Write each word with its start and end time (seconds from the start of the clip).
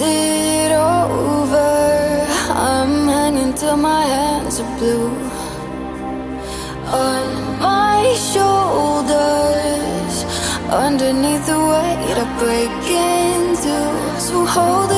it 0.00 0.72
over. 0.72 2.26
I'm 2.50 3.08
hanging 3.08 3.54
till 3.54 3.76
my 3.76 4.04
hands 4.04 4.60
are 4.60 4.78
blue. 4.78 5.10
On 6.90 7.60
my 7.60 8.14
shoulders, 8.32 10.14
underneath 10.70 11.46
the 11.46 11.58
weight, 11.72 12.16
I 12.24 12.26
break 12.38 12.70
into. 12.90 13.78
So 14.20 14.44
hold 14.44 14.90
it. 14.92 14.97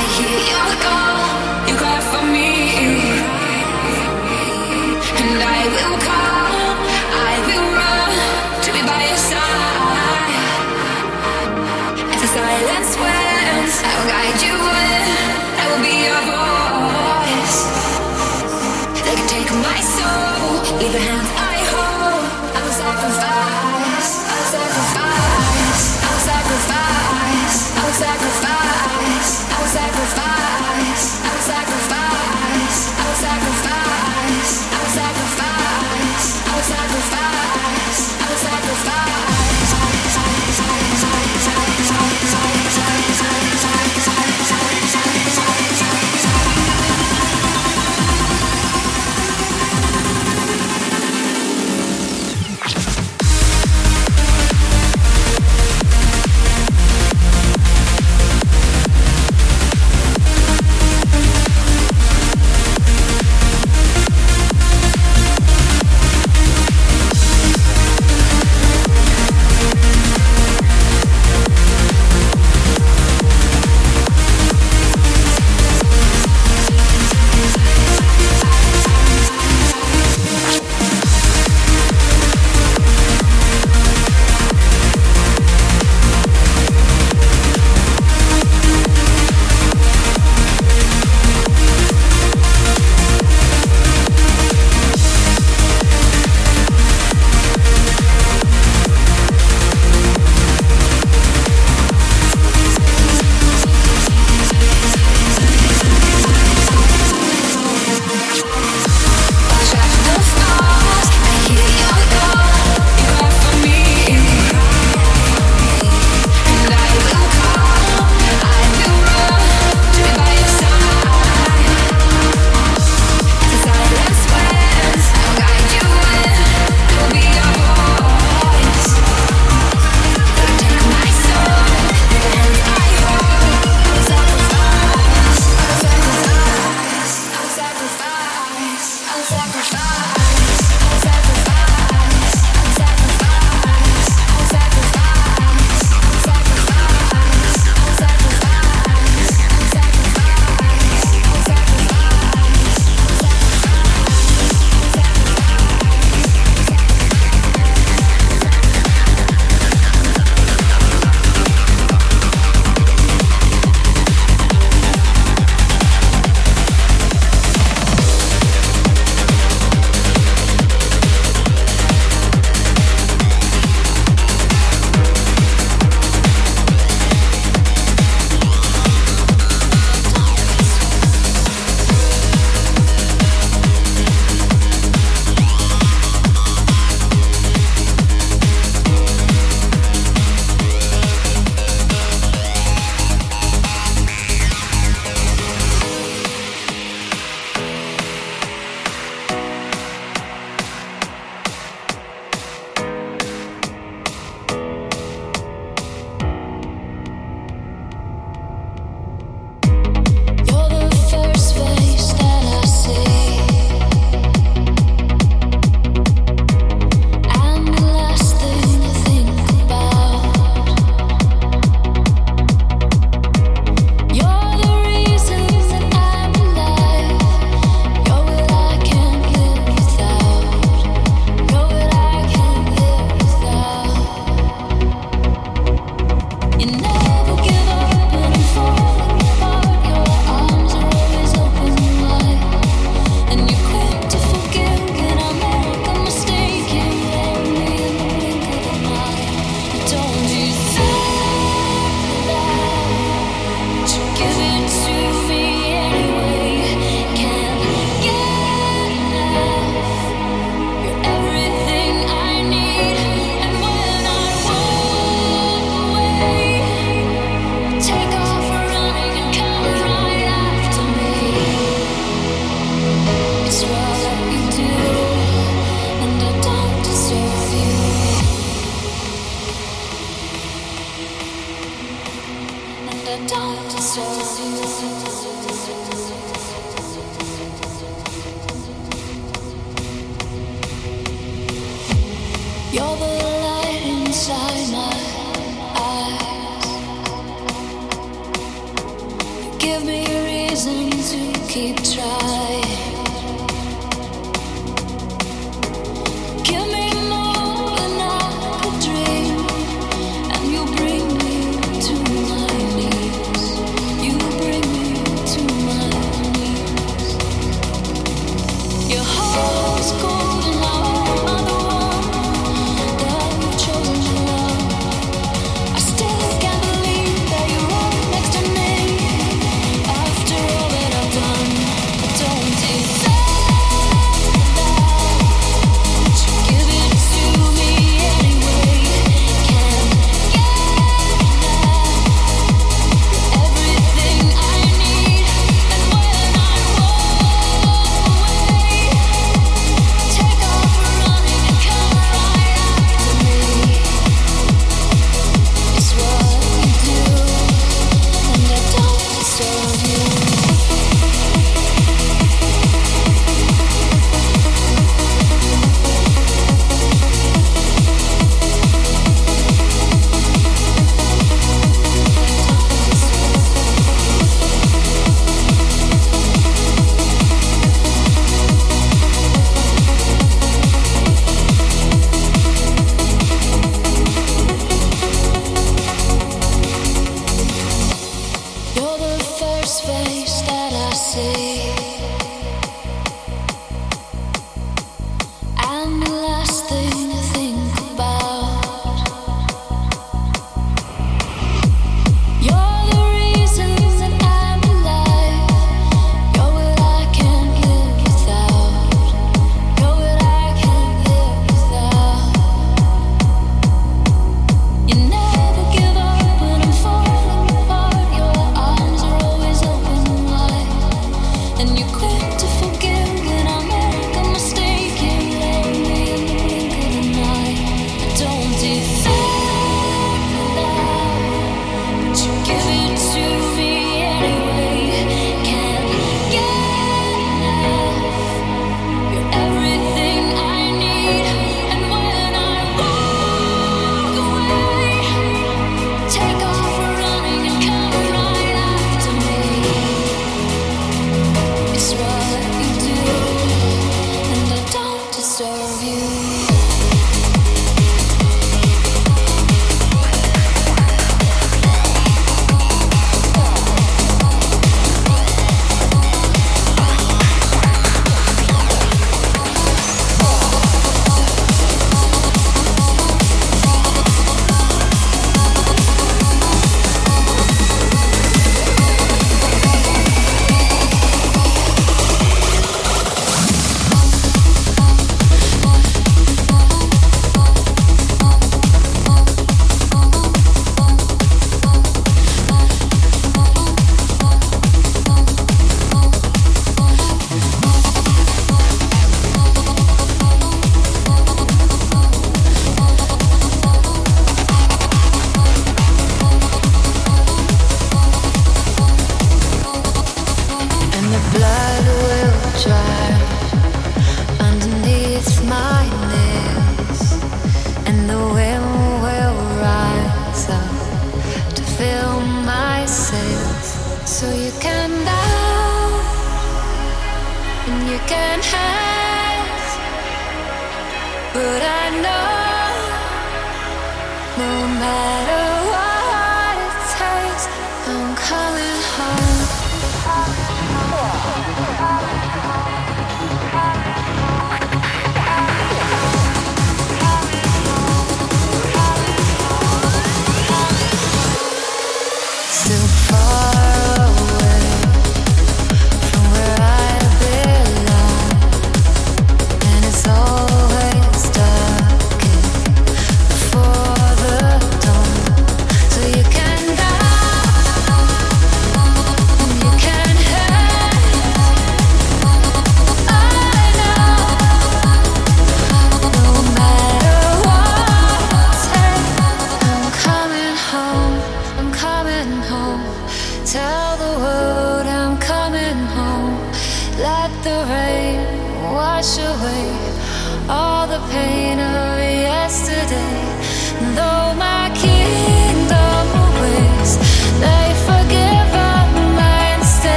Yeah, 0.19 0.67
we're 0.67 0.83
going. 0.83 1.00